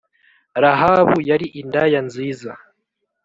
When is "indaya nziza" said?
1.59-2.51